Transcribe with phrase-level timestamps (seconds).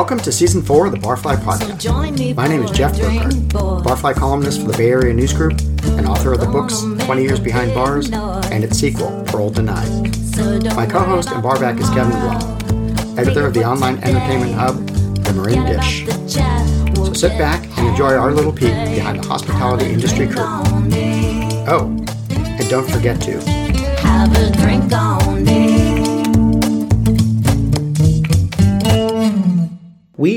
[0.00, 2.34] Welcome to season four of the Barfly Podcast.
[2.34, 3.34] My name is Jeff Burkhardt.
[3.84, 7.38] Barfly columnist for the Bay Area News Group and author of the books 20 Years
[7.38, 9.90] Behind Bars and its sequel, Parole Denied.
[10.74, 15.34] My co host and barback is Kevin Blum, editor of the online entertainment hub, The
[15.34, 16.06] Marin Dish.
[16.96, 20.94] So sit back and enjoy our little peek behind the hospitality industry curtain.
[21.68, 21.94] Oh,
[22.30, 23.38] and don't forget to
[24.00, 25.09] Have a drink on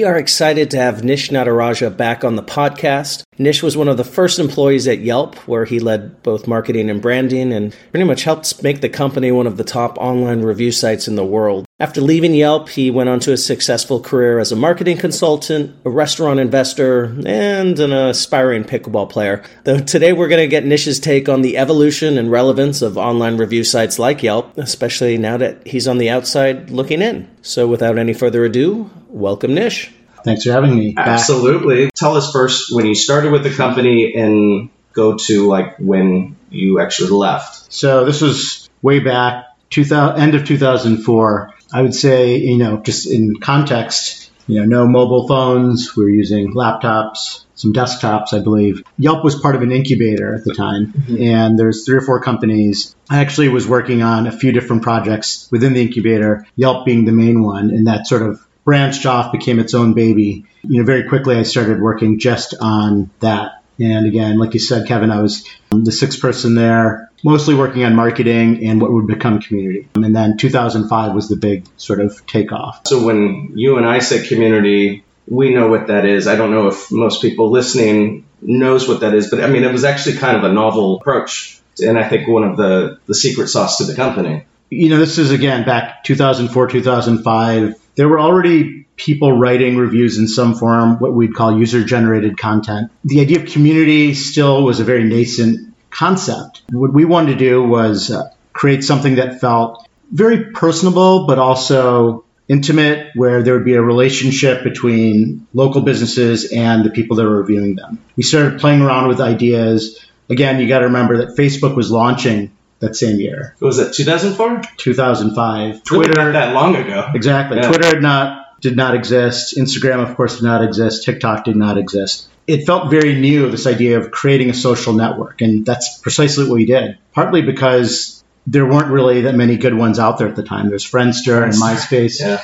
[0.03, 3.23] We are excited to have Nish Nataraja back on the podcast.
[3.39, 7.02] Nish was one of the first employees at Yelp, where he led both marketing and
[7.02, 11.07] branding and pretty much helped make the company one of the top online review sites
[11.07, 11.63] in the world.
[11.84, 15.90] After leaving Yelp, he went on to a successful career as a marketing consultant, a
[15.90, 19.44] restaurant investor, and an aspiring pickleball player.
[19.66, 23.35] Though today we're going to get Nish's take on the evolution and relevance of online
[23.35, 27.30] review sites like Yelp, especially now that he's on the outside looking in.
[27.41, 29.91] So without any further ado, welcome Nish.
[30.24, 30.94] Thanks for having me.
[30.94, 31.05] back.
[31.05, 31.91] Absolutely.
[31.94, 36.79] Tell us first when you started with the company and go to like when you
[36.79, 37.74] actually left.
[37.74, 41.52] So this was way back, 2000, end of 2004.
[41.74, 45.96] I would say, you know, just in context, you know, no mobile phones.
[45.96, 48.84] We were using laptops, some desktops, I believe.
[48.98, 51.21] Yelp was part of an incubator at the time, mm-hmm.
[51.21, 52.96] and there's three or four companies.
[53.10, 57.12] I actually was working on a few different projects within the incubator, Yelp being the
[57.12, 60.46] main one, and that sort of branched off, became its own baby.
[60.63, 63.63] You know, very quickly I started working just on that.
[63.79, 67.96] And again, like you said, Kevin, I was the sixth person there, mostly working on
[67.96, 69.88] marketing and what would become community.
[69.96, 72.81] And then 2005 was the big sort of takeoff.
[72.88, 76.28] So when you and I say community, we know what that is.
[76.28, 79.72] I don't know if most people listening knows what that is, but I mean, it
[79.72, 81.59] was actually kind of a novel approach.
[81.84, 84.45] And I think one of the, the secret sauce to the company.
[84.69, 87.79] You know, this is again back 2004, 2005.
[87.95, 92.91] There were already people writing reviews in some form, what we'd call user generated content.
[93.03, 96.63] The idea of community still was a very nascent concept.
[96.71, 102.25] What we wanted to do was uh, create something that felt very personable, but also
[102.47, 107.37] intimate, where there would be a relationship between local businesses and the people that were
[107.41, 107.99] reviewing them.
[108.17, 110.05] We started playing around with ideas.
[110.29, 114.61] Again, you got to remember that Facebook was launching that same year, Was it 2004?
[114.77, 115.83] 2005.
[115.83, 117.09] Twitter, not that long ago.
[117.15, 117.57] exactly.
[117.57, 117.69] Yeah.
[117.69, 119.57] Twitter had not did not exist.
[119.57, 121.03] Instagram, of course, did not exist.
[121.03, 122.29] TikTok did not exist.
[122.45, 126.55] It felt very new, this idea of creating a social network, and that's precisely what
[126.55, 126.97] we did.
[127.13, 130.69] Partly because there weren't really that many good ones out there at the time.
[130.69, 132.19] There's Friendster and MySpace.
[132.19, 132.41] Yeah.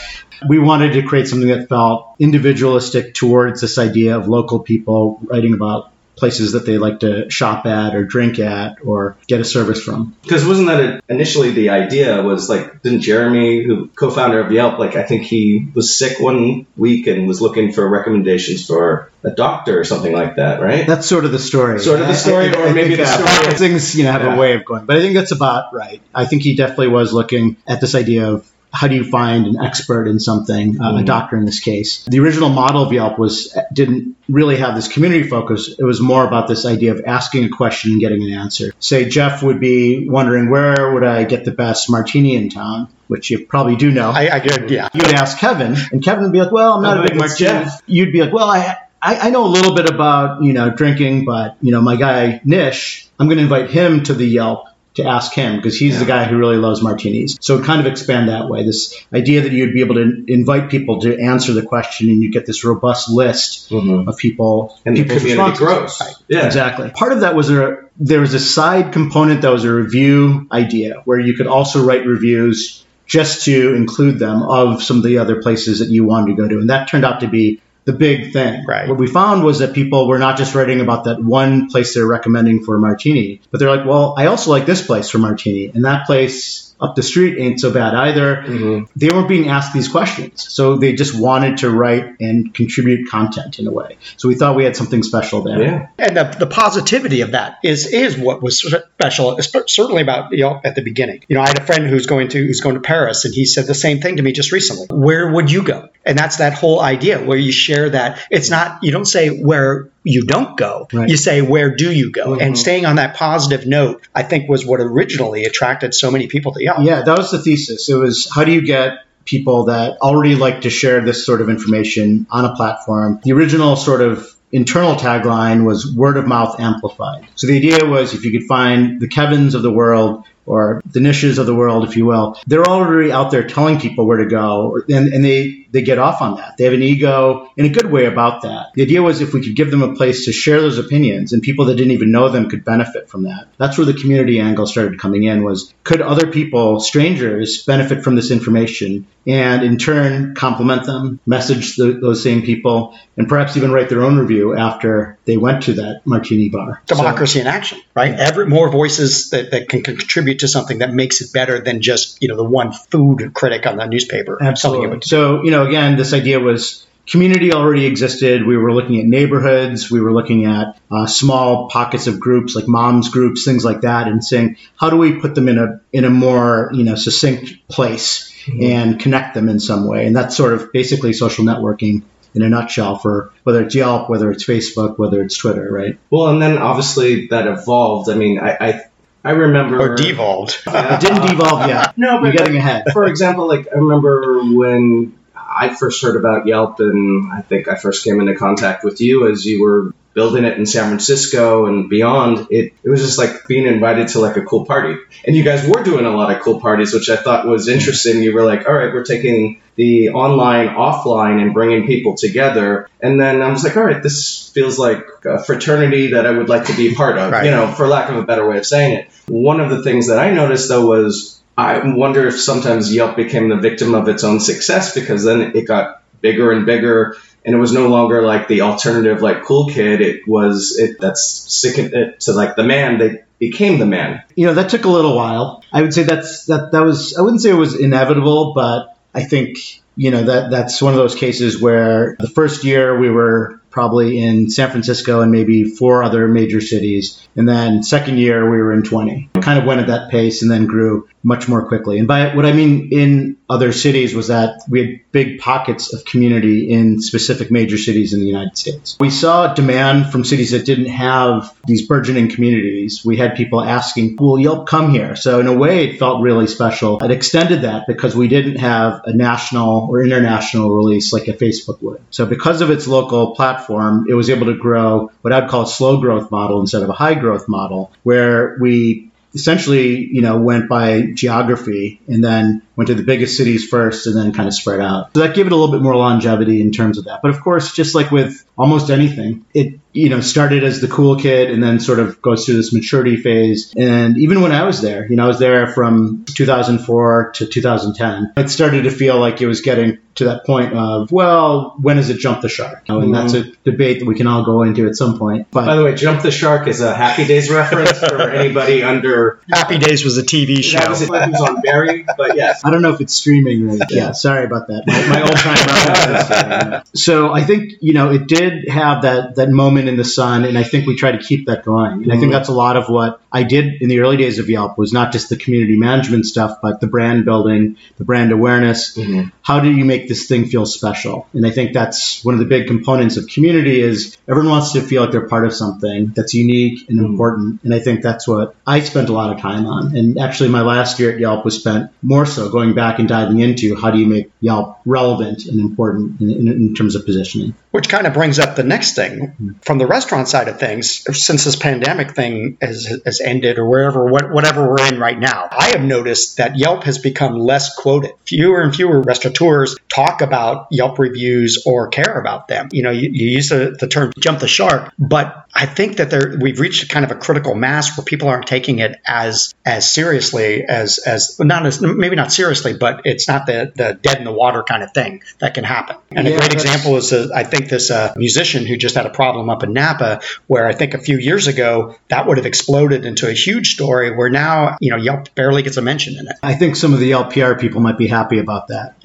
[0.47, 5.53] We wanted to create something that felt individualistic towards this idea of local people writing
[5.53, 9.81] about places that they like to shop at or drink at or get a service
[9.81, 10.15] from.
[10.21, 14.77] Because wasn't that it, initially the idea was like, didn't Jeremy, who co-founder of Yelp,
[14.77, 19.31] like I think he was sick one week and was looking for recommendations for a
[19.31, 20.85] doctor or something like that, right?
[20.87, 21.79] That's sort of the story.
[21.79, 24.35] Sort of the story, or maybe think, the uh, story- Things you know have Yeah.
[24.35, 26.01] a way of going, but I think that's about right.
[26.13, 29.57] I think he definitely was looking at this idea of how do you find an
[29.63, 31.05] expert in something, uh, a Mhm.
[31.05, 32.03] doctor in this case.
[32.07, 35.73] The original model of Yelp was didn't really have this community focus.
[35.79, 38.71] It was more about this idea of asking a question and getting an answer.
[38.79, 43.31] Say Jeff would be wondering where would I get the best martini in town, which
[43.31, 44.11] you probably do know.
[44.11, 44.89] I, I yeah.
[44.93, 47.15] you would ask Kevin, and Kevin would be like, "Well, I'm not Oh, a big
[47.17, 47.81] martini." Jeff.
[47.87, 51.25] You'd be like, "Well, I, I I know a little bit about you know drinking,
[51.25, 54.65] but you know my guy Nish, I'm going to invite him to the Yelp
[55.01, 58.29] to ask him because he's the guy who really loves martinis." So kind of expand
[58.29, 58.63] that way.
[58.63, 62.31] This idea that you'd be able to invite people to answer the question, and you
[62.31, 64.07] get this robust list Mhm.
[64.07, 65.97] of people And people the people's community responses.
[65.97, 66.15] grows.
[66.29, 66.45] Yeah.
[66.45, 66.89] Exactly.
[66.93, 71.01] Part of that was a there was a side component that was a review idea
[71.05, 75.41] where you could also write reviews just to include them of some of the other
[75.41, 77.59] places that you wanted to go to, and that turned out to be
[77.89, 78.65] the big thing.
[78.65, 78.87] Right.
[78.87, 82.05] What we found was that people were not just writing about that one place they're
[82.05, 85.69] recommending for a martini, but they're like, well, I also like this place for martini,
[85.69, 88.43] and that place up the street ain't so bad either.
[88.47, 88.87] Mhm.
[88.95, 93.59] They weren't being asked these questions, so they just wanted to write and contribute content
[93.59, 93.97] in a way.
[94.17, 95.61] So we thought we had something special there.
[95.61, 95.87] Yeah.
[95.97, 100.43] And the, the positivity of that is is what was special, esp- certainly about you
[100.43, 101.23] know at the beginning.
[101.27, 103.45] You know, I had a friend who's going to who's going to Paris, and he
[103.45, 104.87] said the same thing to me just recently.
[104.89, 105.89] Where would you go?
[106.05, 108.19] And that's that whole idea where you share that.
[108.31, 110.87] It's not you don't say where you don't go.
[110.91, 111.09] Right.
[111.09, 112.37] You say where do you go?
[112.37, 112.41] Mhm.
[112.41, 116.53] And staying on that positive note, I think, was what originally attracted so many people
[116.53, 116.79] to Yelp.
[116.81, 117.87] Yeah, that was the thesis.
[117.89, 121.49] It was how do you get people that already like to share this sort of
[121.49, 123.19] information on a platform?
[123.23, 127.27] The original sort of internal tagline was word of mouth amplified.
[127.35, 130.99] So the idea was if you could find the Kevins of the world or the
[130.99, 134.25] Nishes of the world, if you will, they're already out there telling people where to
[134.25, 136.57] go, and, and they, they get off on that.
[136.57, 138.67] They have an ego in a good way about that.
[138.73, 141.41] The idea was if we could give them a place to share those opinions, and
[141.41, 143.47] people that didn't even know them could benefit from that.
[143.57, 145.43] That's where the community angle started coming in.
[145.43, 151.75] Was could other people, strangers, benefit from this information, and in turn compliment them, message
[151.75, 155.73] the, those same people, and perhaps even write their own review after they went to
[155.73, 156.81] that martini bar.
[156.89, 158.13] So- democracy in action, right?
[158.13, 162.21] Every more voices that, that can contribute to something that makes it better than just
[162.21, 164.37] you know the one food critic on the newspaper.
[164.41, 165.01] Absolutely.
[165.03, 168.45] So, you know, again, this idea was community already existed.
[168.45, 169.89] We were looking at neighborhoods.
[169.89, 174.07] We were looking at uh, small pockets of groups like moms groups, things like that,
[174.07, 177.67] and saying, how do we put them in a in a more you know succinct
[177.67, 180.05] place and connect them in some way?
[180.05, 182.03] And that's sort of basically social networking
[182.35, 185.97] in a nutshell for whether it's Yelp, whether it's Facebook, whether it's Twitter, right?
[186.11, 188.09] Well, and then obviously that evolved.
[188.09, 188.81] I mean, I I,
[189.23, 190.55] I remember Or devolved.
[190.67, 191.93] It didn't devolve yet.
[191.97, 192.85] No, but You're getting ahead.
[192.93, 195.18] for example, like I remember when
[195.59, 199.29] I first heard about Yelp, and I think I first came into contact with you
[199.31, 202.47] as you were building it in San Francisco and beyond.
[202.49, 204.95] It it was just like being invited to like a cool party,
[205.25, 208.23] and you guys were doing a lot of cool parties, which I thought was interesting.
[208.23, 213.19] You were like, all right, we're taking the online offline and bringing people together, and
[213.19, 216.65] then I was like, all right, this feels like a fraternity that I would like
[216.65, 217.45] to be part of, Right.
[217.45, 219.09] you know, for lack of a better way of saying it.
[219.27, 223.49] One of the things that I noticed though was I wonder if sometimes Yelp became
[223.49, 227.57] the victim of its own success because then it got bigger and bigger and it
[227.57, 229.99] was no longer like the alternative like cool kid.
[229.99, 234.23] It was it that's sticking it to like the man they became the man.
[234.35, 235.63] You know that took a little while.
[235.73, 239.23] I would say that's that that was i wouldn't say it was inevitable but i
[239.23, 239.57] think
[239.95, 244.21] you know that that's one of those cases where the first year we were probably
[244.21, 248.73] in san francisco and maybe four other major cities and then second year we were
[248.73, 251.99] in 20 It kind of went at that pace and then grew much more quickly
[251.99, 256.05] and by what i mean in other cities was that we had big pockets of
[256.05, 258.95] community in specific major cities in the United States.
[258.99, 263.03] We saw demand from cities that didn't have these burgeoning communities.
[263.03, 265.15] We had people asking, Will Yelp come here?
[265.15, 266.99] So, in a way, it felt really special.
[266.99, 271.81] It extended that because we didn't have a national or international release like a Facebook
[271.81, 272.01] would.
[272.11, 275.67] So, because of its local platform, it was able to grow what I'd call a
[275.67, 280.69] slow growth model instead of a high growth model, where we essentially, you know, went
[280.69, 284.79] by geography and then went to the biggest cities first and then kind of spread
[284.79, 285.13] out.
[285.13, 287.21] So that gave it a little bit more longevity in terms of that.
[287.21, 291.15] But of course, just like with almost anything, it, you know, started as the cool
[291.15, 293.73] kid and then sort of goes through this maturity phase.
[293.75, 298.33] And even when I was there, you know, I was there from 2004 to 2010,
[298.35, 302.09] it started to feel like it was getting to that point of, well, when does
[302.09, 302.83] it jump the shark?
[302.89, 303.53] You know, and that's a mm-hmm.
[303.63, 305.47] debate that we can all go into at some point.
[305.51, 309.39] But by the way jump the shark is a happy days reference for anybody under
[309.49, 310.79] Happy Days was a TV show.
[310.79, 313.79] that was it was on Barry but yes I don't know if it's streaming right.
[313.89, 314.83] Yeah, sorry about that.
[314.85, 316.83] My, my old time.
[316.95, 320.57] So I think you know it did have that that moment in the sun, and
[320.57, 322.03] I think we try to keep that going.
[322.03, 322.31] And I think mm-hmm.
[322.31, 325.11] that's a lot of what I did in the early days of Yelp was not
[325.11, 328.97] just the community management stuff, but the brand building, the brand awareness.
[328.97, 329.29] Mm-hmm.
[329.41, 331.27] How do you make this thing feel special?
[331.33, 334.81] And I think that's one of the big components of community is everyone wants to
[334.81, 337.05] feel like they're part of something that's unique and mm-hmm.
[337.05, 337.63] important.
[337.63, 339.95] And I think that's what I spent a lot of time on.
[339.95, 343.39] And actually, my last year at Yelp was spent more so going back and diving
[343.39, 347.53] into how do you make Yelp relevant and important in, in, in terms of positioning.
[347.71, 349.51] Which kind of brings up the next thing mm-hmm.
[349.61, 351.03] from the restaurant side of things.
[351.11, 355.47] Since this pandemic thing has, has ended, or wherever, what, whatever we're in right now,
[355.51, 358.11] I have noticed that Yelp has become less quoted.
[358.25, 362.69] Fewer and fewer restaurateurs talk about Yelp reviews or care about them.
[362.71, 366.09] You know, you, you use the, the term "jump the shark," but I think that
[366.09, 369.91] there we've reached kind of a critical mass where people aren't taking it as as
[369.91, 374.25] seriously as as not as maybe not seriously, but it's not the the dead in
[374.25, 375.97] the water kind of thing that can happen.
[376.11, 379.09] And a great example is uh, I think this uh, musician who just had a
[379.09, 383.05] problem up in Napa, where I think a few years ago that would have exploded
[383.09, 386.35] into a huge story, where now you know Yelp barely gets a mention in it.
[386.41, 388.95] I think some of the Yelp PR people might be happy about that.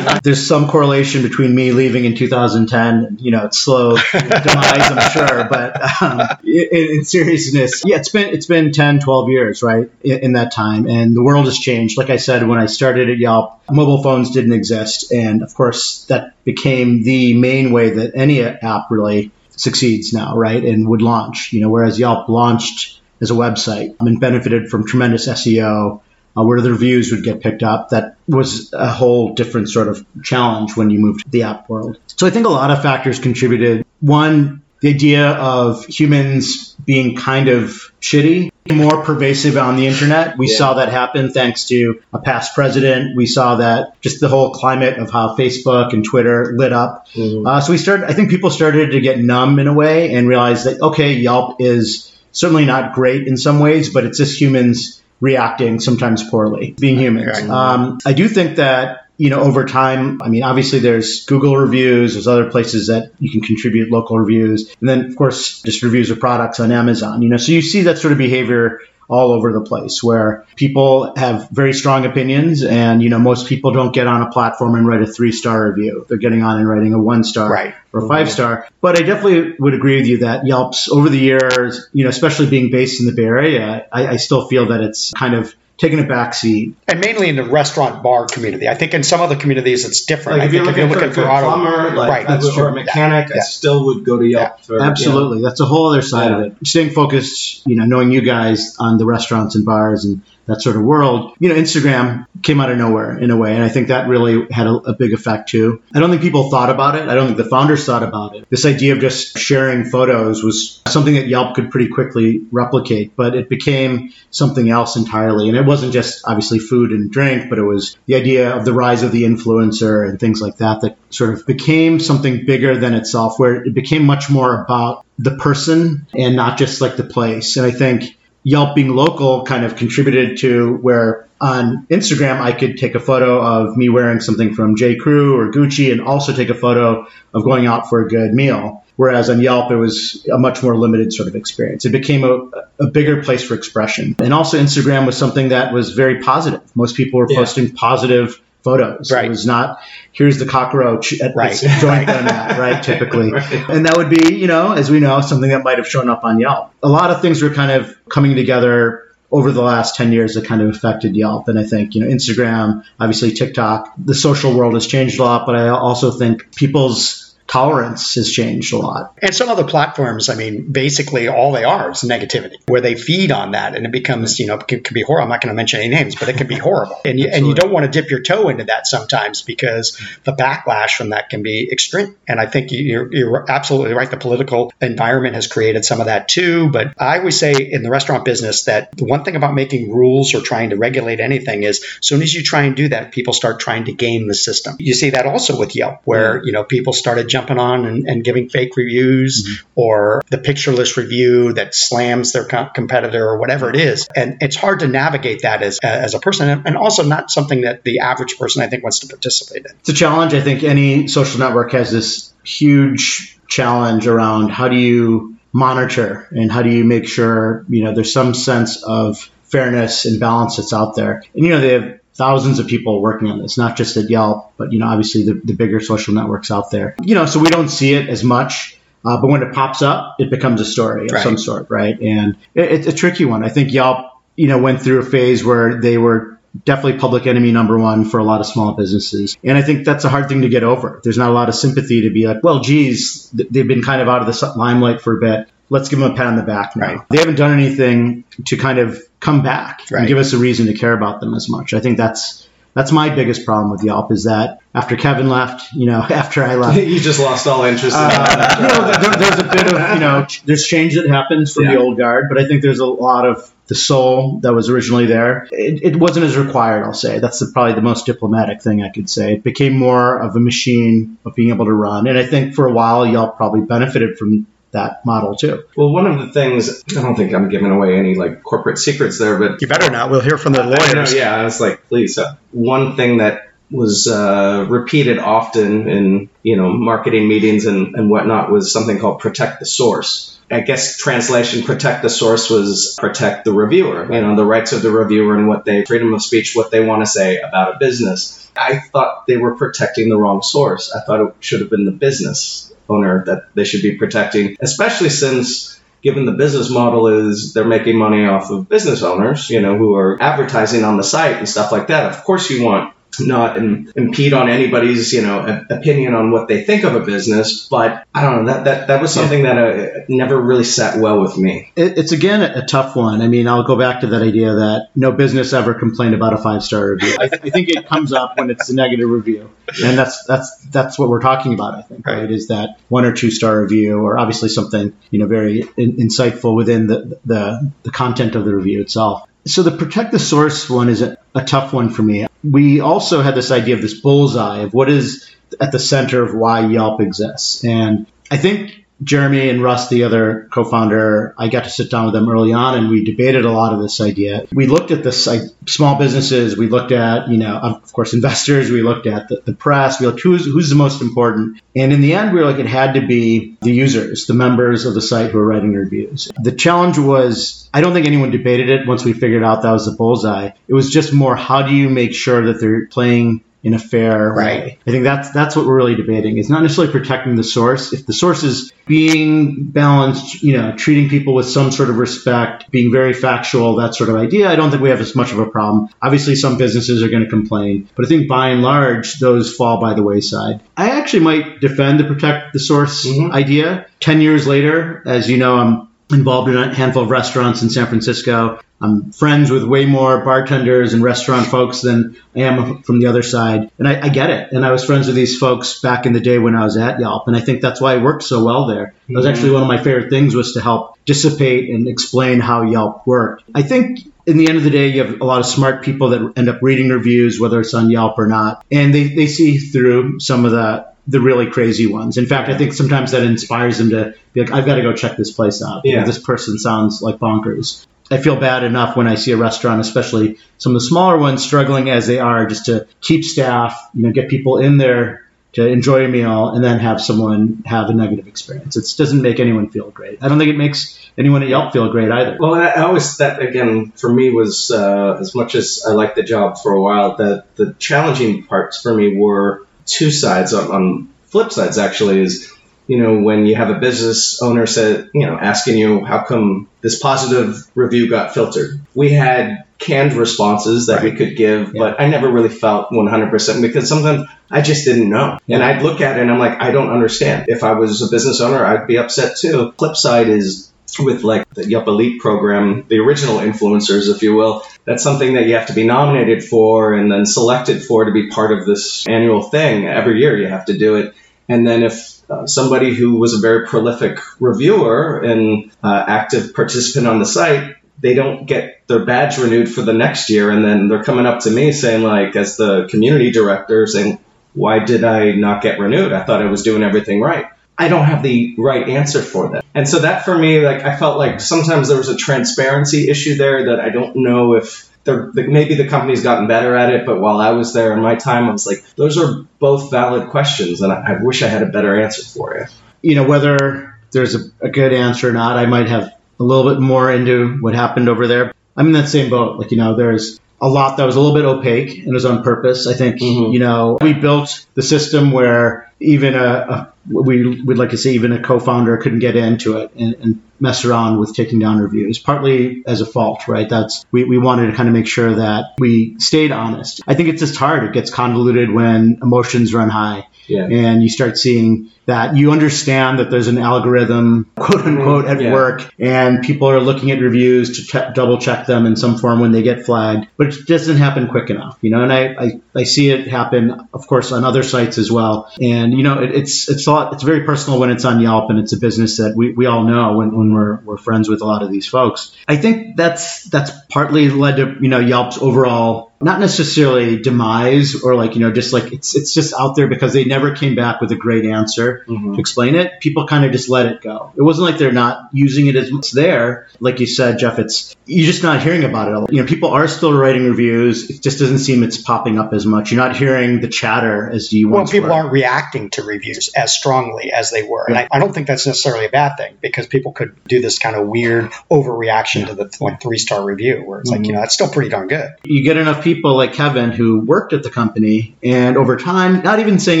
[0.24, 5.48] There's some correlation between me leaving in 2010, you know, it's slow demise, I'm sure,
[5.48, 10.18] but um, in, in seriousness, yeah, it's been it's been 10, 12 years, right, in,
[10.18, 11.98] in that time, and the world has changed.
[11.98, 16.04] Like I said, when I started at Yelp, mobile phones didn't exist, and of course,
[16.06, 21.52] that became the main way that any app really succeeds now, right, and would launch.
[21.52, 26.00] You know, whereas Yelp launched as a website and benefited from tremendous SEO
[26.36, 27.90] uh, where the reviews would get picked up.
[27.90, 31.98] That was a whole different sort of challenge when you moved to the app world.
[32.06, 33.86] So I think a lot of factors contributed.
[34.00, 40.38] One, the idea of humans being kind of shitty more pervasive on the internet.
[40.38, 40.56] We Yeah.
[40.56, 43.14] saw that happen thanks to a past president.
[43.14, 47.06] We saw that just the whole climate of how Facebook and Twitter lit up.
[47.14, 47.46] Mm-hmm.
[47.46, 50.26] Uh, so we started, I think people started to get numb in a way and
[50.26, 55.00] realize that, okay, Yelp is certainly not great in some ways, but it's just humans
[55.20, 57.40] reacting sometimes poorly, being humans.
[57.48, 60.20] Um, I do think that you know over time.
[60.22, 64.74] I mean, obviously there's Google reviews, there's other places that you can contribute local reviews,
[64.80, 67.22] and then of course just reviews of products on Amazon.
[67.22, 71.14] You know, so you see that sort of behavior all over the place where people
[71.16, 74.86] have very strong opinions and you know most people don't get on a platform and
[74.86, 77.74] write a three star review they're getting on and writing a one star Right.
[77.92, 81.18] or a five star but i definitely would agree with you that yelp's over the
[81.18, 84.80] years you know especially being based in the bay area i, I still feel that
[84.80, 88.68] it's kind of taken a backseat and mainly in the restaurant bar community.
[88.68, 90.38] I think in some other communities it's different.
[90.38, 92.74] Like I if you're looking, for, a good plumber, like, right, that's or a true.
[92.74, 95.42] mechanic, I still would go to Yelp for Absolutely.
[95.42, 96.38] That's a whole other side Yeah.
[96.38, 96.66] of it.
[96.66, 100.76] Staying focused, you know, knowing you guys on the restaurants and bars and that sort
[100.76, 101.34] of world.
[101.38, 103.54] You know, Instagram came out of nowhere in a way.
[103.54, 105.82] And I think that really had a, a big effect too.
[105.94, 107.08] I don't think people thought about it.
[107.08, 108.46] I don't think the founders thought about it.
[108.50, 113.34] This idea of just sharing photos was something that Yelp could pretty quickly replicate, but
[113.34, 115.48] it became something else entirely.
[115.48, 118.72] And it wasn't just obviously food and drink, but it was the idea of the
[118.72, 122.94] rise of the influencer and things like that that sort of became something bigger than
[122.94, 127.56] itself, where it became much more about the person and not just like the place.
[127.56, 132.76] And I think Yelp being local kind of contributed to where on Instagram I could
[132.76, 134.96] take a photo of me wearing something from J.
[134.96, 138.84] Crew or Gucci and also take a photo of going out for a good meal.
[138.96, 141.84] Whereas on Yelp, it was a much more limited sort of experience.
[141.84, 142.48] It became a,
[142.78, 144.14] a bigger place for expression.
[144.20, 146.60] And also, Instagram was something that was very positive.
[146.76, 147.38] Most people were Yeah.
[147.38, 149.12] posting positive photos.
[149.12, 149.26] Right.
[149.26, 149.78] It was not,
[150.10, 151.52] here's the cockroach at Right.
[151.52, 152.82] this joint I'm at, right?
[152.82, 153.30] Typically.
[153.68, 156.24] And that would be, you know, as we know, something that might have shown up
[156.24, 156.72] on Yelp.
[156.82, 160.44] A lot of things were kind of coming together over the last 10 years that
[160.44, 161.48] kind of affected Yelp.
[161.48, 165.44] And I think, you know, Instagram, obviously TikTok, the social world has changed a lot,
[165.46, 167.23] but I also think people's
[167.54, 169.16] tolerance has changed a lot.
[169.22, 173.30] And some other platforms, I mean, basically all they are is negativity, where they feed
[173.30, 175.22] on that, and it becomes, you know, it can, be horrible.
[175.22, 177.46] I'm not going to mention any names, but it can be horrible, and you, and
[177.46, 181.30] you don't want to dip your toe into that sometimes because the backlash from that
[181.30, 182.16] can be extreme.
[182.26, 184.10] And I think you're, you're absolutely right.
[184.10, 186.70] The political environment has created some of that too.
[186.70, 190.34] But I always say in the restaurant business that the one thing about making rules
[190.34, 193.32] or trying to regulate anything is, as soon as you try and do that, people
[193.32, 194.74] start trying to game the system.
[194.80, 198.24] You see that also with Yelp, where you know people started jumping on and, and
[198.24, 199.70] giving fake reviews mm-hmm.
[199.74, 204.08] or the pictureless review that slams their co- competitor or whatever it is.
[204.14, 207.62] And it's hard to navigate that as, as a person and- and also not something
[207.62, 209.72] that the average person I think wants to participate in.
[209.80, 210.34] It's a challenge.
[210.34, 216.50] I think any social network has this huge challenge around how do you monitor and
[216.50, 220.72] how do you make sure, you know, there's some sense of fairness and balance that's
[220.72, 221.22] out there.
[221.34, 224.52] And, you know, they have thousands of people working on this, not just at Yelp,
[224.56, 226.94] but, you know, obviously the, the bigger social networks out there.
[227.02, 228.78] You know, so we don't see it as much.
[229.04, 231.22] Uh, but when it pops up, it becomes a story of Right.
[231.22, 232.00] some sort, right?
[232.00, 233.44] And it, it's a tricky one.
[233.44, 234.06] I think Yelp,
[234.36, 238.18] you know, went through a phase where they were definitely public enemy number one for
[238.18, 239.36] a lot of small businesses.
[239.44, 241.00] And I think that's a hard thing to get over.
[241.02, 244.08] There's not a lot of sympathy to be like, well, geez, they've been kind of
[244.08, 245.48] out of the limelight for a bit.
[245.68, 246.86] Let's give them a pat on the back now.
[246.86, 247.08] Right.
[247.10, 250.00] They haven't done anything to kind of come back Right.
[250.00, 251.72] and give us a reason to care about them as much.
[251.74, 255.86] I think that's that's my biggest problem with Yelp is that after Kevin left, you
[255.86, 259.38] know, after I left, you just lost all interest in uh, you know, there, there's
[259.40, 262.46] a bit of you know, there's change that happens from the old guard, but I
[262.46, 265.48] think there's a lot of the soul that was originally there.
[265.50, 267.18] It, it wasn't as required, I'll say.
[267.20, 269.34] That's the, probably the most diplomatic thing I could say.
[269.34, 272.66] It became more of a machine of being able to run, and I think for
[272.66, 275.64] a while Yelp probably benefited from that model too.
[275.76, 279.18] Well, one of the things I don't think I'm giving away any like corporate secrets
[279.18, 280.10] there, but You better not.
[280.10, 281.14] We'll hear from the I know, lawyers.
[281.14, 282.18] yeah, I was like, please.
[282.18, 288.10] Uh, one thing that was uh, repeated often in you know marketing meetings and, and
[288.10, 290.30] whatnot was something called protect the source.
[290.50, 294.82] I guess translation protect the source was protect the reviewer, you know, the rights of
[294.82, 297.78] the reviewer and what they freedom of speech, what they want to say about a
[297.78, 298.40] business.
[298.56, 300.92] I thought they were protecting the wrong source.
[300.94, 305.10] I thought it should have been the business owner that they should be protecting, especially
[305.10, 309.76] since given the business model is they're making money off of business owners, you know,
[309.78, 312.12] who are advertising on the site and stuff like that.
[312.12, 316.48] Of course, you want not im- impede on anybody's you know a- opinion on what
[316.48, 317.68] they think of a business.
[317.68, 321.20] But I don't know that that, that was something that uh, never really sat well
[321.20, 321.72] with me.
[321.76, 323.22] It, it's again a, a tough one.
[323.22, 326.38] I mean, I'll go back to that idea that no business ever complained about a
[326.38, 327.16] five star review.
[327.20, 329.50] I, I think it comes up when it's a negative review,
[329.84, 331.74] and that's that's that's what we're talking about.
[331.74, 335.26] I think right, is that one or two star review, or obviously something you know
[335.26, 339.28] very in, insightful within the, the the content of the review itself.
[339.46, 342.26] So the protect the source one is a, a tough one for me.
[342.44, 346.34] We also had this idea of this bullseye of what is at the center of
[346.34, 351.70] why Yelp exists, and I think Jeremy and Russ, the other co-founder, I got to
[351.70, 354.46] sit down with them early on, and we debated a lot of this idea.
[354.52, 356.56] We looked at this like small businesses.
[356.56, 358.70] We looked at you know of course investors.
[358.70, 360.00] We looked at the, the press.
[360.00, 361.60] We looked who's who's the most important.
[361.74, 364.86] And in the end, we were like it had to be the users, the members
[364.86, 366.30] of the site who are writing reviews.
[366.40, 369.86] The challenge was I don't think anyone debated it once we figured out that was
[369.86, 370.50] the bullseye.
[370.68, 374.32] It was just more how do you make sure that they're playing in a fair
[374.32, 374.60] Right.
[374.64, 374.78] way.
[374.86, 376.36] I think that's that's what we're really debating.
[376.38, 377.92] It's not necessarily protecting the source.
[377.94, 382.70] If the source is being balanced, you know, treating people with some sort of respect,
[382.70, 385.38] being very factual, that sort of idea, I don't think we have as much of
[385.38, 385.88] a problem.
[386.02, 389.80] Obviously, some businesses are going to complain, but I think by and large, those fall
[389.80, 390.60] by the wayside.
[390.76, 393.32] I actually might defend the protect the source Mhm.
[393.32, 393.86] idea.
[394.00, 397.86] Ten years later, as you know, I'm involved in a handful of restaurants in San
[397.86, 398.60] Francisco.
[398.80, 403.22] I'm friends with way more bartenders and restaurant folks than I am from the other
[403.22, 403.70] side.
[403.78, 404.52] And I, I get it.
[404.52, 407.00] And I was friends with these folks back in the day when I was at
[407.00, 407.26] Yelp.
[407.26, 408.94] And I think that's why it worked so well there.
[409.08, 412.62] That was actually one of my favorite things was to help dissipate and explain how
[412.62, 413.44] Yelp worked.
[413.54, 416.10] I think in the end of the day, you have a lot of smart people
[416.10, 418.64] that end up reading reviews, whether it's on Yelp or not.
[418.70, 422.16] And they, they see through some of the the really crazy ones.
[422.16, 424.92] In fact, I think sometimes that inspires them to be like, I've got to go
[424.94, 425.82] check this place out.
[425.84, 426.04] You know, Yeah.
[426.06, 427.86] this person sounds like bonkers.
[428.10, 431.42] I feel bad enough when I see a restaurant, especially some of the smaller ones,
[431.42, 435.22] struggling as they are, just to keep staff, you know, get people in there
[435.54, 438.76] to enjoy a meal, and then have someone have a negative experience.
[438.76, 440.18] It doesn't make anyone feel great.
[440.20, 442.36] I don't think it makes anyone at Yelp feel great either.
[442.40, 446.16] Well, I I always that again for me was uh, as much as I liked
[446.16, 447.16] the job for a while.
[447.16, 450.52] The the challenging parts for me were two sides.
[450.54, 452.52] On, on flip sides, actually, is
[452.86, 456.68] you know when you have a business owner say you know asking you how come
[456.80, 458.80] this positive review got filtered.
[458.94, 463.88] We had canned responses that we could give, but I never really felt 100% because
[463.88, 465.38] sometimes I just didn't know.
[465.48, 467.46] And I'd look at it and I'm like, I don't understand.
[467.48, 469.72] If I was a business owner, I'd be upset too.
[469.78, 474.62] Flip side is with like the Yelp Elite program, the original influencers, if you will,
[474.84, 478.28] that's something that you have to be nominated for and then selected for to be
[478.28, 479.86] part of this annual thing.
[479.86, 481.14] Every year you have to do it.
[481.48, 487.06] And then if uh, somebody who was a very prolific reviewer and uh, active participant
[487.06, 490.50] on the site, they don't get their badge renewed for the next year.
[490.50, 494.18] And then they're coming up to me saying, like, as the community director, saying,
[494.54, 496.12] why did I not get renewed?
[496.12, 497.46] I thought I was doing everything right.
[497.76, 499.64] I don't have the right answer for that.
[499.74, 503.34] And so that for me, like, I felt like sometimes there was a transparency issue
[503.36, 507.20] there that I don't know if there, maybe the company's gotten better at it, but
[507.20, 510.80] while I was there in my time, I was like, those are both valid questions,
[510.80, 512.66] and I, I wish I had a better answer for you.
[513.10, 516.72] you know, whether there's a, a good answer or not, I might have a little
[516.72, 518.52] bit more into what happened over there.
[518.76, 519.58] I'm in that same boat.
[519.58, 522.42] Like, you know, there's a lot that was a little bit opaque and was on
[522.42, 522.86] purpose.
[522.86, 523.52] I think, Mhm.
[523.52, 528.12] you know, we built the system where even a, a we would like to say
[528.12, 532.18] even a co-founder couldn't get into it and, and mess around with taking down reviews,
[532.18, 533.68] partly as a fault, right?
[533.68, 537.02] That's we, we wanted to kind of make sure that we stayed honest.
[537.06, 537.84] I think it's just hard.
[537.84, 540.66] It gets convoluted when emotions run high Yeah.
[540.66, 545.52] and you start seeing that you understand that there's an algorithm, quote unquote, at Yeah.
[545.54, 549.40] work, and people are looking at reviews to check, double check them in some form
[549.40, 552.02] when they get flagged, but it doesn't happen quick enough, you know.
[552.02, 555.50] And I, I, I see it happen, of course, on other sites as well.
[555.60, 558.50] And you know, it, it's it's a lot, it's very personal when it's on Yelp,
[558.50, 561.40] and it's a business that we, we all know when, when we're we're friends with
[561.40, 562.36] a lot of these folks.
[562.46, 568.14] I think that's that's partly led to you know Yelp's overall not necessarily demise or
[568.14, 571.00] like you know just like it's it's just out there because they never came back
[571.00, 572.34] with a great answer Mhm.
[572.34, 572.92] to explain it.
[573.00, 574.32] People kind of just let it go.
[574.36, 576.68] It wasn't like they're not using it as much there.
[576.80, 579.32] Like you said jeff it's you're just not hearing about it.
[579.34, 581.10] You know people are still writing reviews.
[581.10, 582.90] It just doesn't seem it's popping up as much.
[582.92, 585.14] You're not hearing the chatter as you Well, people were.
[585.14, 587.84] aren't reacting to reviews as strongly as they were.
[587.88, 590.78] And I, I don't think that's necessarily a bad thing because people could do this
[590.78, 594.40] kind of weird overreaction to the like three star review where it's like, you know,
[594.40, 595.30] that's still pretty darn good.
[595.44, 599.58] you get enough people like Kevin who worked at the company and over time, not
[599.58, 600.00] even saying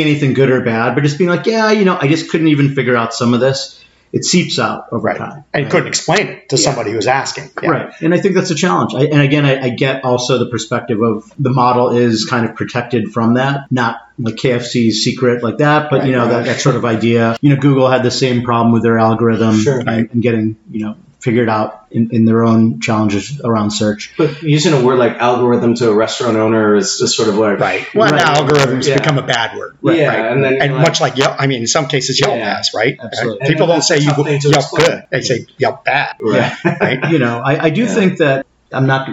[0.00, 2.74] anything good or bad, but just being like, yeah, you know, I just couldn't even
[2.74, 3.80] figure out some of this.
[4.12, 5.18] it seeps out over Right.
[5.18, 5.44] time.
[5.52, 5.72] And right?
[5.72, 7.50] couldn't explain it to somebody who was asking.
[7.60, 7.70] Yeah.
[7.70, 7.94] Right.
[8.00, 8.94] And I think that's a challenge.
[8.94, 12.54] I, and again, I, I get also the perspective of the model is kind of
[12.54, 16.76] protected from that, not like KFC's secret like that, but you know, that, that sort
[16.76, 17.36] of idea.
[17.40, 19.80] You know, Google had the same problem with their algorithm Sure.
[19.80, 24.12] and, and getting, you know, figured out in, in their own challenges around search.
[24.18, 27.58] But using a word like algorithm to a restaurant owner is just sort of like
[27.58, 27.94] Right.
[27.94, 28.16] Well, Right.
[28.18, 28.98] now algorithms Yeah.
[28.98, 29.78] become a bad word.
[29.82, 30.32] Yeah, Right.
[30.32, 32.56] and then and you're like- much like Yelp, I mean, in some cases Yelp Yeah.
[32.58, 32.98] has, right?
[33.02, 33.38] Absolutely.
[33.40, 33.48] Right?
[33.48, 34.86] People don't say you tough Yelp explain.
[34.86, 35.02] good.
[35.10, 36.16] They say Yelp bad.
[36.20, 36.52] Right.
[36.80, 37.00] Right.
[37.10, 37.94] you know, I, I do Yeah.
[37.94, 39.08] think that I'm not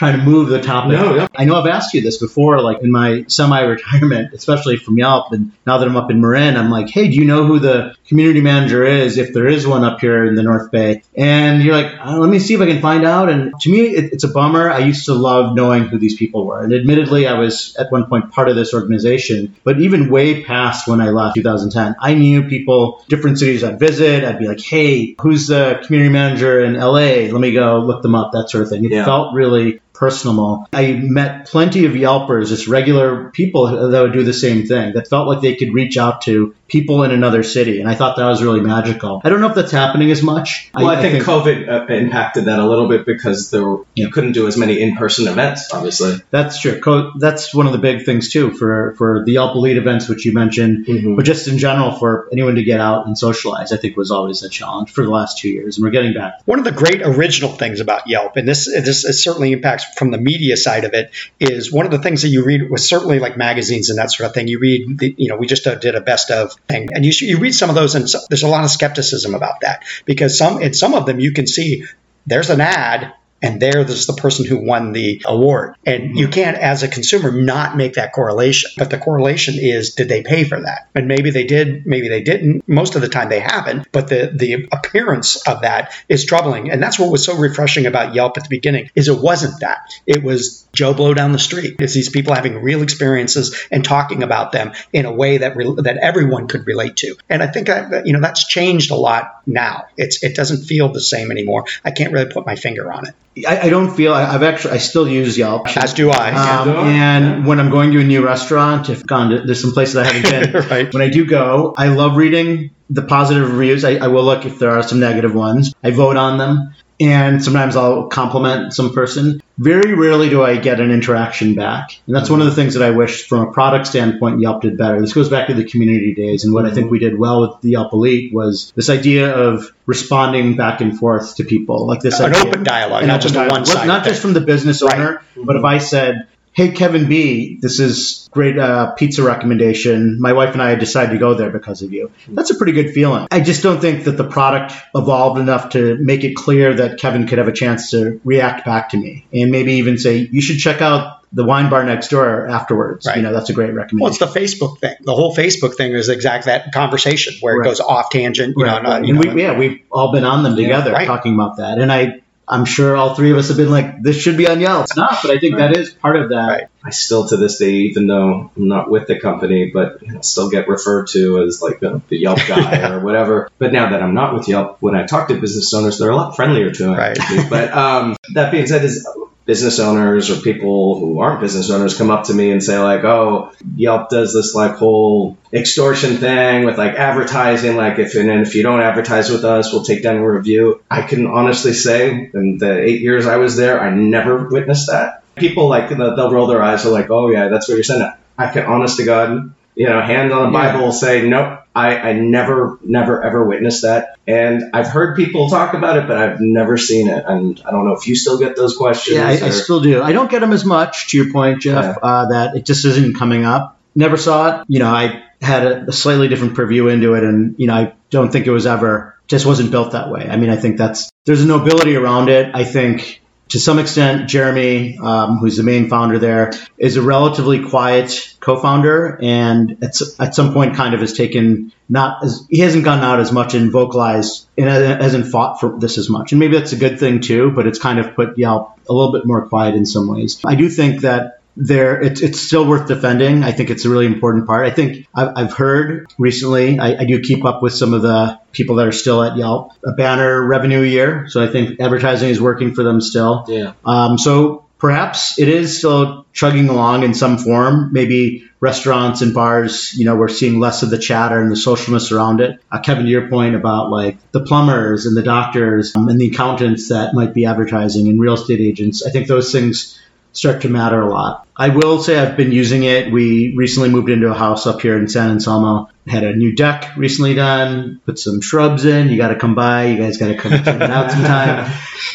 [0.00, 0.92] trying to move the topic.
[0.92, 1.28] No, no.
[1.36, 5.52] I know I've asked you this before, like in my semi-retirement, especially from Yelp, and
[5.66, 8.40] now that I'm up in Marin, I'm like, hey, do you know who the community
[8.40, 11.02] manager is, if there is one up here in the North Bay?
[11.14, 13.28] And you're like, uh, let me see if I can find out.
[13.28, 14.70] And to me, it, it's a bummer.
[14.70, 18.06] I used to love knowing who these people were, and admittedly, I was at one
[18.06, 19.54] point part of this organization.
[19.64, 24.24] But even way past when I left 2010, I knew people, different cities I'd visit.
[24.24, 27.28] I'd be like, hey, who's the community manager in LA?
[27.30, 28.86] Let me go look them up, that sort of thing.
[28.86, 29.04] It Yeah.
[29.04, 30.66] felt really personal.
[30.72, 35.08] I met plenty of Yelpers, just regular people that would do the same thing, that
[35.08, 37.80] felt like they could reach out to people in another city.
[37.80, 39.20] And I thought that was really magical.
[39.24, 40.70] I don't know if that's happening as much.
[40.74, 44.06] Well, I, think, COVID uh, impacted that a little bit because there were, Yeah.
[44.06, 46.14] you couldn't do as many in-person events, obviously.
[46.30, 46.80] that's true.
[46.80, 50.24] Co- that's one of the big things too for, for the Yelp Elite events, which
[50.24, 51.16] you mentioned, Mhm.
[51.16, 54.42] but just in general for anyone to get out and socialize, I think was always
[54.42, 55.76] a challenge for the last two years.
[55.76, 56.34] And we're getting back.
[56.44, 60.10] One of the great original things about Yelp, and this this it certainly impacts from
[60.10, 63.18] the media side of it, is one of the things that you read was certainly
[63.18, 64.48] like magazines and that sort of thing.
[64.48, 67.12] You read, the, you know, we just uh, did a best of thing, and you
[67.20, 70.38] you read some of those, and so, there's a lot of skepticism about that because
[70.38, 71.84] some in some of them you can see
[72.26, 73.14] there's an ad.
[73.42, 75.74] And there, there's the person who won the award.
[75.86, 76.32] And you hmm.
[76.32, 78.70] can't, as a consumer, not make that correlation.
[78.76, 80.90] But the correlation is, did they pay for that?
[80.94, 82.68] And maybe they did, maybe they didn't.
[82.68, 83.90] Most of the time they haven't.
[83.92, 86.70] But the, the appearance of that is troubling.
[86.70, 89.90] And that's what was so refreshing about Yelp at the beginning, is it wasn't that.
[90.04, 91.76] It was Joe Blow down the street.
[91.78, 95.74] It's these people having real experiences and talking about them in a way that re-
[95.78, 97.16] that everyone could relate to.
[97.28, 99.86] And I think that, you know that's changed a lot now.
[99.96, 101.64] It's it doesn't feel the same anymore.
[101.84, 103.14] I can't really put my finger on it.
[103.46, 105.76] I, I don't feel I, I've actually I still use Yelp.
[105.76, 106.30] As do I.
[106.32, 106.84] Um, Yeah.
[106.86, 110.04] and when I'm going to a new restaurant, if gone to, there's some places I
[110.04, 110.62] haven't been.
[110.70, 110.92] Right.
[110.92, 113.84] When I do go, I love reading the positive reviews.
[113.84, 115.72] I, I will look if there are some negative ones.
[115.82, 119.42] I vote on them, and sometimes I'll compliment some person.
[119.58, 122.82] Very rarely do I get an interaction back, and that's one of the things that
[122.82, 125.00] I wish, from a product standpoint, Yelp did better.
[125.00, 127.60] This goes back to the community days, and what I think we did well with
[127.62, 132.20] the Yelp Elite was this idea of responding back and forth to people, like this
[132.20, 132.48] An idea.
[132.48, 133.52] open dialogue, not just dialogue.
[133.52, 134.98] one-sided Not just from the business Right.
[134.98, 140.20] owner, but if I said, "Hey, Kevin B, this is great uh, pizza recommendation.
[140.20, 142.90] My wife and I decided to go there because of you." That's a pretty good
[142.90, 143.26] feeling.
[143.30, 147.26] I just don't think that the product evolved enough to make it clear that Kevin
[147.26, 150.58] could have a chance to react back to me and maybe even say, "You should
[150.58, 153.06] check out." The wine bar next door afterwards.
[153.06, 153.18] Right.
[153.18, 154.00] You know, that's a great recommendation.
[154.00, 154.96] Well, it's the Facebook thing.
[155.04, 157.66] The whole Facebook thing is exactly that conversation where Right.
[157.66, 158.54] it goes off tangent.
[158.56, 161.06] You Right, know, not, you know, we, yeah, we've all been on them together right.
[161.06, 161.78] talking about that.
[161.78, 164.58] And I, I'm sure all three of us have been like, this should be on
[164.58, 164.84] Yelp.
[164.84, 166.48] It's not, but I think that is part of that.
[166.48, 166.66] Right.
[166.82, 170.20] I still, to this day, even though I'm not with the company, but you know,
[170.20, 173.50] still get referred to as like the, the Yelp guy or whatever.
[173.58, 176.16] But now that I'm not with Yelp, when I talk to business owners, they're a
[176.16, 176.96] lot friendlier to me.
[176.96, 177.18] Right.
[177.48, 179.06] But um, that being said, is
[179.46, 183.04] business owners or people who aren't business owners come up to me and say like,
[183.04, 187.76] "Oh, Yelp does this like whole extortion thing with like advertising.
[187.76, 191.02] Like if and if you don't advertise with us, we'll take down a review." I
[191.02, 195.22] can honestly say, in the eight years I was there, I never witnessed that.
[195.36, 196.82] People like they'll roll their eyes.
[196.84, 200.00] They're like, "Oh yeah, that's what you're saying." I can, honest to God, you know,
[200.00, 200.72] hand on the Yeah.
[200.72, 204.16] Bible, say, "Nope." I, I never, never, ever witnessed that.
[204.26, 207.24] And I've heard people talk about it, but I've never seen it.
[207.26, 209.16] And I don't know if you still get those questions.
[209.16, 210.02] Yeah, I, I still do.
[210.02, 213.16] I don't get them as much, to your point, Jeff, uh, that it just isn't
[213.16, 213.78] coming up.
[213.94, 214.66] Never saw it.
[214.68, 217.94] You know, I had a, a slightly different purview into it, and, you know, I
[218.10, 220.28] don't think it was ever, just wasn't built that way.
[220.28, 222.54] I mean, I think that's, there's a nobility around it.
[222.54, 223.19] I think
[223.50, 229.18] to some extent, Jeremy, um, who's the main founder there, is a relatively quiet co-founder,
[229.20, 233.18] and at, at some point, kind of has taken not as he hasn't gone out
[233.18, 236.76] as much and vocalized and hasn't fought for this as much, and maybe that's a
[236.76, 237.50] good thing too.
[237.50, 240.40] But it's kind of put Yelp a little bit more quiet in some ways.
[240.44, 243.44] I do think that there it's, it's still worth defending.
[243.44, 244.66] I think it's a really important part.
[244.66, 246.78] I think I've, I've heard recently.
[246.78, 249.72] I, I do keep up with some of the people that are still at Yelp.
[249.84, 253.44] A banner revenue year, so I think advertising is working for them still.
[253.46, 253.74] Yeah.
[253.84, 259.94] Um, so perhaps it is still chugging along in some form, maybe restaurants and bars,
[259.94, 262.60] you know, we're seeing less of the chatter and the socialness around it.
[262.70, 266.28] Uh, Kevin, to your point about like the plumbers and the doctors um, and the
[266.28, 269.98] accountants that might be advertising and real estate agents, I think those things
[270.32, 271.46] start to matter a lot.
[271.56, 273.12] I will say I've been using it.
[273.12, 275.90] We recently moved into a house up here in San Anselmo.
[276.06, 279.10] Had a new deck recently done, put some shrubs in.
[279.10, 279.86] You got to come by.
[279.86, 281.70] You guys got to come check it out sometime.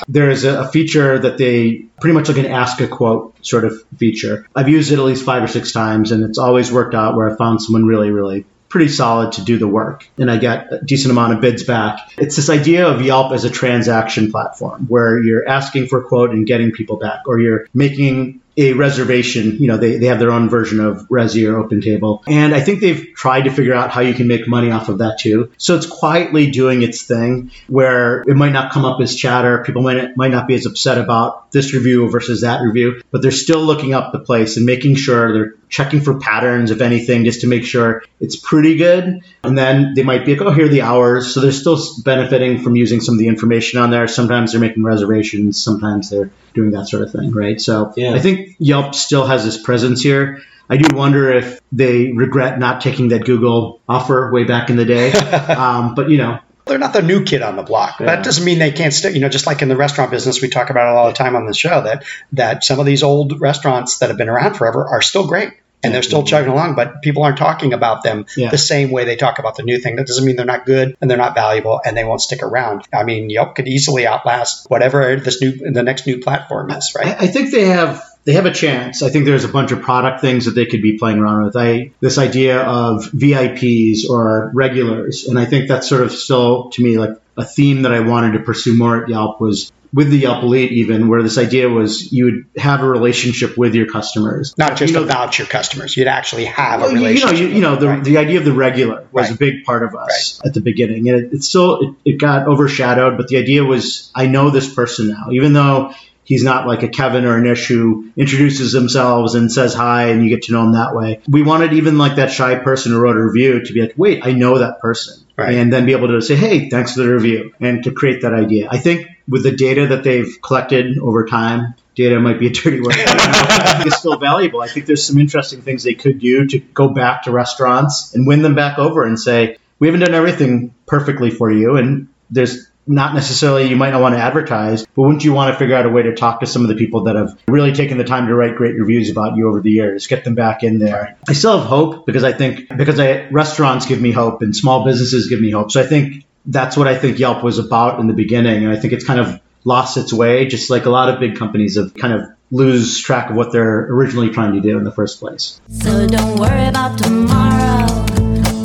[0.07, 3.65] There is a, a feature that they pretty much like an ask a quote sort
[3.65, 4.47] of feature.
[4.55, 7.31] I've used it at least five or six times, and it's always worked out where
[7.31, 8.45] I found someone really, really
[8.75, 12.11] pretty solid to do the work and I get a decent amount of bids back.
[12.17, 16.31] It's this idea of Yelp as a transaction platform where you're asking for a quote
[16.31, 19.57] and getting people back or you're making a reservation.
[19.59, 22.23] You know, they, they have their own version of Resy or OpenTable.
[22.27, 24.99] And I think they've tried to figure out how you can make money off of
[24.99, 25.51] that too.
[25.57, 29.63] So it's quietly doing its thing where it might not come up as chatter.
[29.63, 33.31] People might, might not be as upset about this review versus that review, but they're
[33.31, 37.41] still looking up the place and making sure they're checking for patterns, if anything, just
[37.41, 39.21] to make sure it's pretty good.
[39.43, 41.33] And then they might be like, oh, here are the hours.
[41.33, 44.07] So they're still benefiting from using some of the information on there.
[44.07, 47.59] Sometimes they're making reservations, sometimes they're doing that sort of thing, right?
[47.59, 48.13] So Yeah.
[48.13, 50.41] I think Yelp still has this presence here.
[50.69, 54.85] I do wonder if they regret not taking that Google offer way back in the
[54.85, 55.11] day.
[55.11, 57.99] um, but, you know, They're not the new kid on the block.
[57.99, 58.07] Yeah.
[58.07, 60.49] That doesn't mean they can't still, you know, just like in the restaurant business, we
[60.49, 63.39] talk about it all the time on the show that that some of these old
[63.39, 67.03] restaurants that have been around forever are still great and they're still chugging along, but
[67.03, 68.49] people aren't talking about them Yeah.
[68.49, 69.97] the same way they talk about the new thing.
[69.97, 72.87] That doesn't mean they're not good and they're not valuable and they won't stick around.
[72.91, 76.99] I mean, Yelp could easily outlast whatever this new the next new platform is, I,
[76.99, 77.15] right?
[77.21, 79.01] I think they have they have a chance.
[79.03, 81.55] I think there's a bunch of product things that they could be playing around with.
[81.55, 86.83] I this idea of VIPs or regulars, and I think that's sort of still to
[86.83, 90.17] me like a theme that I wanted to pursue more at Yelp was with the
[90.17, 94.53] Yelp Elite even where this idea was you would have a relationship with your customers.
[94.57, 95.95] Not just You know, about your customers.
[95.95, 97.37] You'd actually have well, a you- you know, relationship.
[97.49, 98.03] you, you know, the, right?
[98.03, 99.35] the idea of the regular was Right.
[99.35, 102.47] a big part of us at the beginning, and it, it still it, it got
[102.47, 103.15] overshadowed.
[103.17, 105.93] But the idea was, I know this person now, even though
[106.25, 110.21] he's not like a Kevin or a Nish who introduces themselves and says hi, and
[110.23, 111.21] you get to know him that way.
[111.29, 114.25] We wanted even like that shy person who wrote a review to be like, wait,
[114.25, 115.55] I know that person, Right.
[115.55, 118.33] and then be able to say, hey, thanks for the review, and to create that
[118.33, 118.67] idea.
[118.69, 121.75] I think with the data that they've collected over time.
[121.95, 122.93] Data might be a dirty word.
[122.93, 124.61] but, I think it's still valuable.
[124.61, 128.27] I think there's some interesting things they could do to go back to restaurants and
[128.27, 131.77] win them back over and say, we haven't done everything perfectly for you.
[131.77, 135.57] And there's not necessarily, you might not want to advertise, but wouldn't you want to
[135.57, 137.97] figure out a way to talk to some of the people that have really taken
[137.97, 140.79] the time to write great reviews about you over the years, get them back in
[140.79, 141.17] there?
[141.27, 144.85] I still have hope because I think, because I, restaurants give me hope and small
[144.85, 145.71] businesses give me hope.
[145.71, 148.65] So I think that's what I think Yelp was about in the beginning.
[148.65, 151.37] And I think it's kind of lost its way, just like a lot of big
[151.37, 154.91] companies have kind of lose track of what they're originally trying to do in the
[154.91, 155.59] first place.
[155.69, 158.05] So don't worry about tomorrow.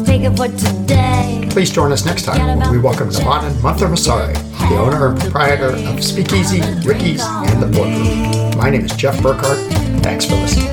[0.04, 1.39] Take it for today.
[1.50, 4.34] Please join us next time when we welcome Navana Mantharmasari,
[4.70, 8.56] the owner and proprietor of Speakeasy, Ricky's, and The Boardroom.
[8.56, 9.58] My name is Jeff Burkhardt.
[10.02, 10.68] Thanks for listening.